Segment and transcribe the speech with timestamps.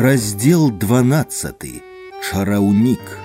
[0.00, 1.54] Раздел 12.
[2.22, 3.18] Чараўнік.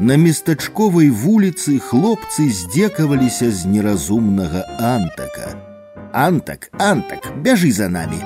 [0.00, 5.54] На местачковай вуліцы хлопцы здзекаваліся з неразумнага антака.
[6.12, 8.20] Антак, антак, бяжы за намі.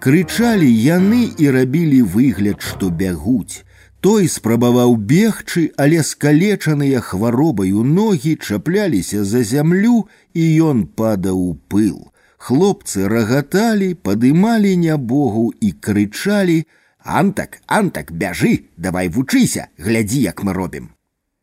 [0.00, 3.64] Крычалі яны і рабілі выгляд, што бягуць.
[4.00, 12.08] Той спрабаваў бегчы, але скалечаныя хваробаю ногі чапляліся за зямлю, і ён падаў у пыл.
[12.44, 20.88] Хлопцы рагаталі, падымалі нябогу і крычалі: « Антак, антак, бяжы, давай вучыся, глядзі, як мы робім.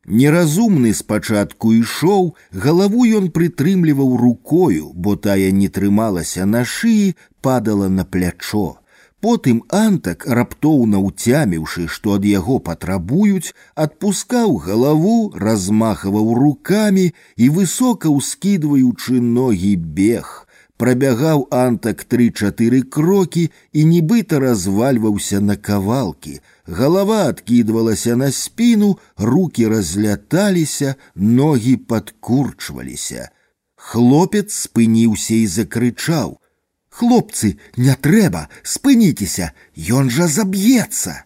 [0.08, 8.06] Неразумны спачатку ішоў, галаву ён прытрымліваў рукою, бо тая не трымалася на шыі, падала на
[8.06, 8.80] плячо.
[9.20, 19.20] Потым антак, раптоўна ўцяміўшы, што ад яго патрабуюць, адпускаў галаву, размахваў рукамі і высока ўскідваючы
[19.20, 20.48] ногі бег
[20.82, 26.40] пробягаў антак тры-чатыры крокі і нібыта развальваўся на кавалкі.
[26.68, 33.30] Галава адкідвалася на спіну, руки разляталіся, ногі падкурчваліся.
[33.76, 41.24] Хлопец спыніўся і закрычаў: « Хлопцы, не трэба, спыніцеся, ён жа заб'ецца.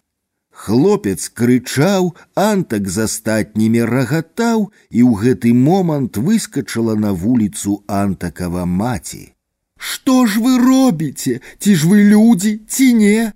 [0.52, 9.32] Хлопец крычаў, антак з астатнімі рагатаў, і ў гэты момант выскачала на вуліцу антакава маці.
[9.76, 13.32] Что ж вы робіце, ці ж вы людзі, ці не?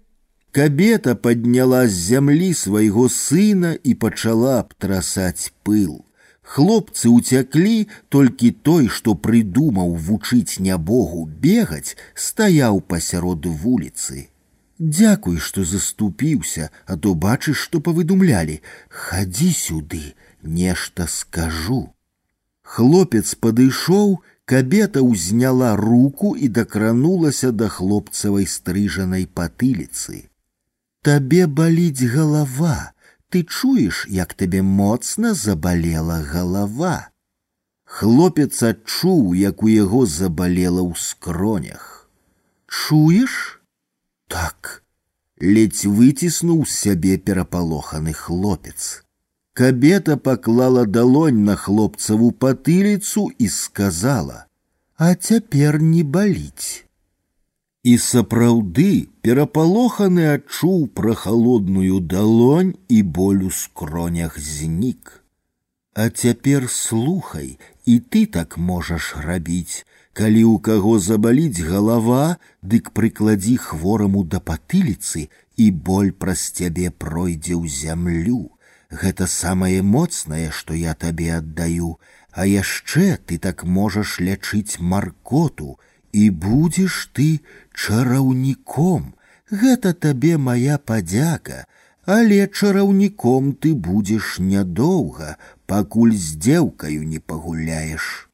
[0.56, 6.06] Кабета падняла з зямлі свайго сына і пачала абтрасаць пыл.
[6.46, 14.30] Хлопцы ўцяклі, толькі той, што прыдумаў вучыць нябогу бегаць, стаяў пасярод вуліцы.
[14.78, 21.82] Дзякуй, што заступіўся, а то бачыш, што павыдумлялі: Хадзі сюды, нешта скажу.
[22.62, 30.30] Хлопец падышоў, Кабета ўзняла руку і дакранулася да хлопцавай стрыжанай патыліцы.
[31.02, 32.92] Табе баліць галава,
[33.30, 37.10] ты чуеш, як табе моцна забалела галава.
[37.84, 42.10] Хлопец адчуў, як у яго забалела ў скронях.
[42.66, 43.62] Чуеш?
[44.26, 44.82] Так,
[45.38, 49.06] ледзь выціснуў з сябе перапалоханы хлопец.
[49.56, 56.84] Кабета поклала долонь на хлопцеву потылицу и сказала: « А теперь не баліць.
[57.82, 65.24] И сапраўды перапалоханы адчуў пра холодную долонь и боль у скронях знік.
[65.94, 73.56] А цяпер слухай, и ты так можаш рабіць, калі у каго забаліць голова, дык прыкладзі
[73.56, 78.52] хвораму да патыліцы, і боль праз цябе пройдзе ў зямлю
[78.90, 81.96] гэта самае моцнае, што я табе аддаю,
[82.32, 85.78] а яшчэ ты так можаш лячыць маркоту,
[86.12, 87.40] і будзеш ты
[87.74, 89.14] чараўніком.
[89.50, 91.66] Гэта табе моя падзяка,
[92.06, 98.26] але чараўніком ты будзеш нядоўга, пакуль з дзеўкаю не пагуляеш.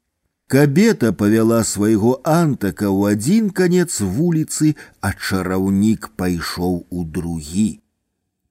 [0.47, 7.81] Кабета павяла свайго антака ў адзін канец вуліцы, а чараўнік пайшоў у другі.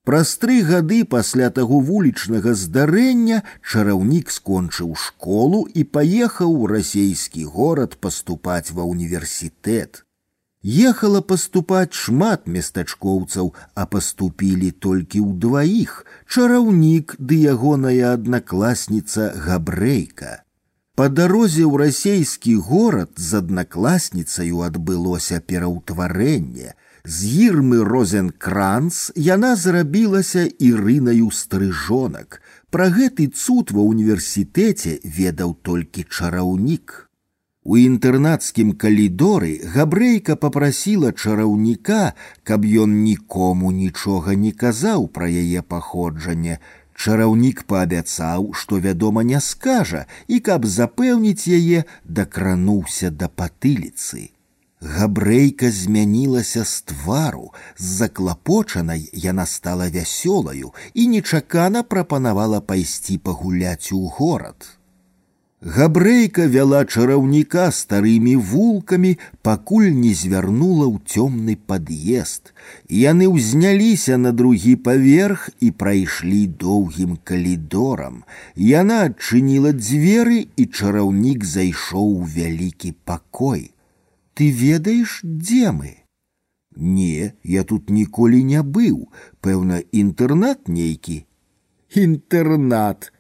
[0.06, 7.94] Праз тры гады пасля таго вулічнага здарэння чараўнік скончыў школу і паехаў у расійскі горад
[8.06, 10.02] паступаць ва універсітэт.
[10.62, 20.42] Ехала паступаць шмат местачкоўцаў, а паступілі толькі ў дваіх чараўнік ды ягоная аднакласніца габрэйка.
[20.98, 26.74] Па дарозе ў расійскі горад з аднакласніцаю адбылося пераўтварэнне,
[27.06, 32.42] з ірмы розенкранц яна зрабілася ірынаю стрыжонак.
[32.70, 37.08] Пра гэты цуд ва ўніверсітэце ведаў толькі чараўнік.
[37.62, 46.58] У інтэрнацкім калідоры габрэйка попрасіла чараўніка, каб ён нікому нічога не казаў пра яе паходжанне.
[46.94, 54.30] Чараўнік паабяцаў, што вядома не скажа, і каб запэўніць яе, дакрануўся да патыліцы.
[54.82, 64.06] Габрэйка змянілася з твару, з заклапочанай яна стала вясёлаю і нечакана прапанавала пайсці пагуляць у
[64.18, 64.66] горад.
[65.62, 69.12] Габрэйка вяла чараўніка старымі вулкамі,
[69.46, 72.50] пакуль не звярнула ў цёмны пад'езд.
[72.90, 78.24] Яны ўзняліся на другі паверх і прайшлі доўгім калідорам.
[78.56, 83.70] Яна адчыніла дзверы, і чараўнік зайшоў у вялікі пакой.
[84.36, 85.96] Ты ведаеш, дзе мы?
[86.74, 91.26] Не, я тут ніколі не быў, пэўна, інтэрнат нейкі.
[91.92, 93.12] Інтэрнат,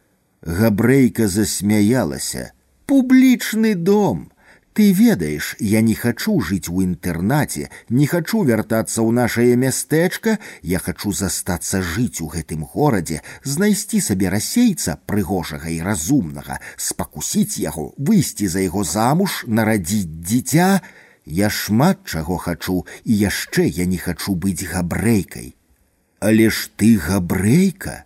[0.42, 2.52] Габрэйка засмяялася.
[2.86, 4.32] Публічны дом.
[4.72, 10.80] Ты ведаеш, я не хачу жыць у інтэрнаце, не хачу вяртацца ў нашае мястэчка, я
[10.80, 18.48] хачу застацца жыць у гэтым горадзе, знайсці сабе расейца прыгожага і разумнага, спакусіць яго, выйсці
[18.48, 20.80] за яго замуж, нарадзіць дзіця.
[21.26, 25.54] Я шмат чаго хачу, і яшчэ я не хачу быць габрэйкай.
[26.20, 28.04] Але ж ты габрэйка,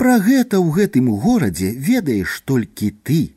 [0.00, 3.36] Пра гэта ў гэтым горадзе ведаеш толькі ты.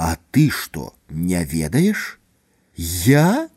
[0.00, 2.16] А ты што, не ведаеш?
[3.04, 3.52] Я?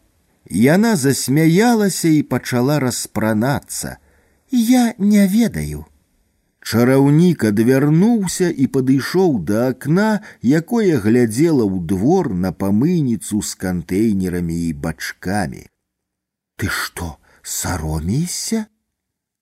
[0.52, 3.96] Яна засмяялася і пачала распранацца.
[4.52, 5.86] Я не ведаю.
[6.66, 14.74] Чараўнік адвярнуўся і падышоў да акна, якое глядзела ў двор на памыніцу з кантэйнерамі і
[14.86, 15.64] бачкамі.
[16.58, 18.68] Ты што, саромейся?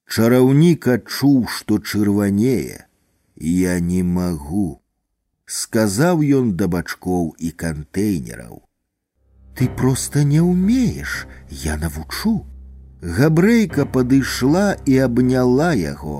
[0.07, 2.87] Чараўнік адчуў, што чырванее.
[3.35, 4.81] Я не магу,
[5.45, 8.63] сказаў ён да бачкоў і кантэйнераў.
[9.59, 11.27] Ты проста не ўмееш,
[11.67, 12.35] я навучу.
[13.01, 16.19] Габрэйка падышла і абняла яго.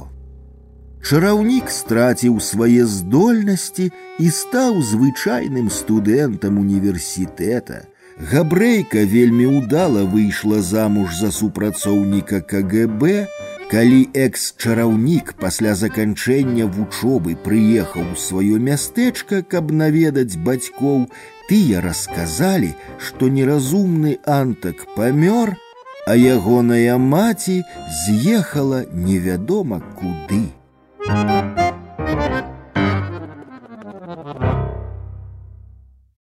[1.09, 3.89] Чараўнік страціў свае здольнасці
[4.21, 7.87] і стаў звычайным студэнтам універсітэта.
[8.19, 13.25] Габрэйка вельмі ўдала выйшла замуж за супрацоўніка КГБ,
[13.69, 21.05] Калі экс-чараўнік пасля заканчэння вучобы прыехаў у сваё мястэчка, каб наведаць бацькоў,
[21.49, 25.53] тыя расказалі, што неразумны антак памёр,
[26.09, 27.61] а ягоная маці
[28.01, 30.49] з'ехала невядома куды.
[31.14, 31.63] Thank you.